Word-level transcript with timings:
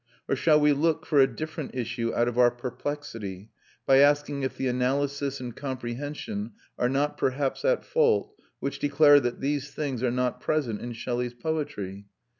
Or 0.27 0.35
shall 0.35 0.59
we 0.59 0.73
look 0.73 1.05
for 1.05 1.19
a 1.19 1.27
different 1.27 1.75
issue 1.75 2.11
out 2.11 2.27
of 2.27 2.39
our 2.39 2.49
perplexity, 2.49 3.51
by 3.85 3.97
asking 3.99 4.41
if 4.41 4.57
the 4.57 4.65
analysis 4.67 5.39
and 5.39 5.55
comprehension 5.55 6.53
are 6.79 6.89
not 6.89 7.19
perhaps 7.19 7.63
at 7.63 7.85
fault 7.85 8.33
which 8.59 8.79
declare 8.79 9.19
that 9.19 9.41
these 9.41 9.69
things 9.69 10.01
are 10.01 10.09
not 10.09 10.41
present 10.41 10.81
in 10.81 10.93
Shelley's 10.93 11.35
poetry? 11.35 12.07